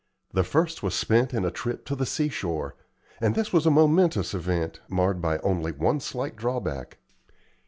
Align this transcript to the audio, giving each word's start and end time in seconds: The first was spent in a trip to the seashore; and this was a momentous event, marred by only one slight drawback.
The 0.33 0.43
first 0.43 0.81
was 0.81 0.95
spent 0.95 1.31
in 1.31 1.45
a 1.45 1.51
trip 1.51 1.85
to 1.85 1.95
the 1.95 2.07
seashore; 2.07 2.75
and 3.19 3.35
this 3.35 3.53
was 3.53 3.67
a 3.67 3.69
momentous 3.69 4.33
event, 4.33 4.79
marred 4.89 5.21
by 5.21 5.37
only 5.43 5.71
one 5.71 5.99
slight 5.99 6.35
drawback. 6.35 6.97